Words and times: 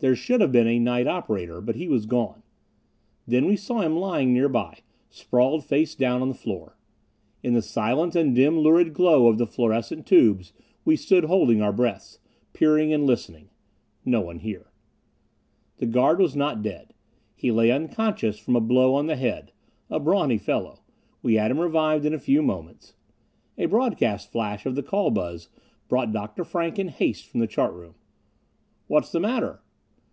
There 0.00 0.14
should 0.14 0.42
have 0.42 0.52
been 0.52 0.66
a 0.68 0.78
night 0.78 1.06
operator, 1.06 1.62
but 1.62 1.76
he 1.76 1.88
was 1.88 2.04
gone. 2.04 2.42
Then 3.26 3.46
we 3.46 3.56
saw 3.56 3.80
him 3.80 3.96
lying 3.96 4.34
nearby, 4.34 4.80
sprawled 5.08 5.64
face 5.64 5.94
down 5.94 6.20
on 6.20 6.28
the 6.28 6.34
floor! 6.34 6.76
In 7.42 7.54
the 7.54 7.62
silence 7.62 8.14
and 8.14 8.34
dim 8.34 8.58
lurid 8.58 8.92
glow 8.92 9.28
of 9.28 9.38
the 9.38 9.46
fluorescent 9.46 10.04
tubes, 10.06 10.52
we 10.84 10.94
stood 10.94 11.24
holding 11.24 11.62
our 11.62 11.72
breaths, 11.72 12.18
peering 12.52 12.92
and 12.92 13.06
listening. 13.06 13.48
No 14.04 14.20
one 14.20 14.40
here. 14.40 14.70
The 15.78 15.86
guard 15.86 16.18
was 16.20 16.36
not 16.36 16.62
dead. 16.62 16.92
He 17.34 17.50
lay 17.50 17.70
unconscious 17.70 18.38
from 18.38 18.56
a 18.56 18.60
blow 18.60 18.94
on 18.96 19.06
the 19.06 19.16
head. 19.16 19.52
A 19.88 19.98
brawny 19.98 20.36
fellow. 20.36 20.80
We 21.22 21.36
had 21.36 21.50
him 21.50 21.58
revived 21.58 22.04
in 22.04 22.12
a 22.12 22.18
few 22.18 22.42
moments. 22.42 22.92
A 23.56 23.64
broadcast 23.64 24.30
flash 24.30 24.66
of 24.66 24.74
the 24.74 24.82
call 24.82 25.10
buzz 25.10 25.48
brought 25.88 26.12
Dr. 26.12 26.44
Frank 26.44 26.78
in 26.78 26.88
haste 26.88 27.24
from 27.24 27.40
the 27.40 27.46
chart 27.46 27.72
room. 27.72 27.94
"What's 28.86 29.10
the 29.10 29.18
matter?" 29.20 29.62